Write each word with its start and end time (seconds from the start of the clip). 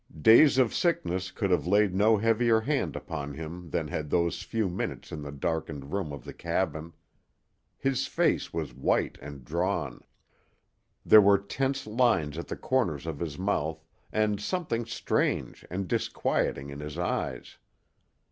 Days 0.21 0.57
of 0.57 0.73
sickness 0.73 1.29
could 1.29 1.51
have 1.51 1.67
laid 1.67 1.93
no 1.93 2.17
heavier 2.17 2.61
hand 2.61 2.95
upon 2.95 3.35
him 3.35 3.69
than 3.69 3.87
had 3.87 4.09
those 4.09 4.41
few 4.41 4.67
minutes 4.67 5.11
in 5.11 5.21
the 5.21 5.31
darkened 5.31 5.93
room 5.93 6.11
of 6.11 6.23
the 6.23 6.33
cabin. 6.33 6.93
His 7.77 8.07
face 8.07 8.51
was 8.51 8.73
white 8.73 9.19
and 9.21 9.45
drawn. 9.45 10.03
There 11.05 11.21
were 11.21 11.37
tense 11.37 11.85
lines 11.85 12.39
at 12.39 12.47
the 12.47 12.57
corners 12.57 13.05
of 13.05 13.19
his 13.19 13.37
mouth 13.37 13.83
and 14.11 14.41
something 14.41 14.87
strange 14.87 15.63
and 15.69 15.87
disquieting 15.87 16.71
in 16.71 16.79
his 16.79 16.97
eyes. 16.97 17.59